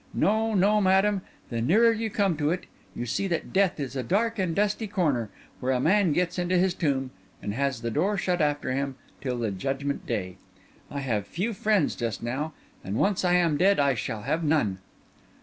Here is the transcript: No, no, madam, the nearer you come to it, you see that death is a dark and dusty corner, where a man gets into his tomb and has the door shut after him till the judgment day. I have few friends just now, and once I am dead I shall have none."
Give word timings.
No, 0.15 0.55
no, 0.55 0.81
madam, 0.81 1.21
the 1.51 1.61
nearer 1.61 1.91
you 1.91 2.09
come 2.09 2.35
to 2.37 2.49
it, 2.49 2.65
you 2.95 3.05
see 3.05 3.27
that 3.27 3.53
death 3.53 3.79
is 3.79 3.95
a 3.95 4.01
dark 4.01 4.39
and 4.39 4.55
dusty 4.55 4.87
corner, 4.87 5.29
where 5.59 5.71
a 5.73 5.79
man 5.79 6.11
gets 6.11 6.39
into 6.39 6.57
his 6.57 6.73
tomb 6.73 7.11
and 7.39 7.53
has 7.53 7.81
the 7.83 7.91
door 7.91 8.17
shut 8.17 8.41
after 8.41 8.71
him 8.71 8.95
till 9.21 9.37
the 9.37 9.51
judgment 9.51 10.07
day. 10.07 10.37
I 10.89 11.01
have 11.01 11.27
few 11.27 11.53
friends 11.53 11.95
just 11.95 12.23
now, 12.23 12.53
and 12.83 12.95
once 12.95 13.23
I 13.23 13.33
am 13.33 13.57
dead 13.57 13.79
I 13.79 13.93
shall 13.93 14.23
have 14.23 14.43
none." 14.43 14.79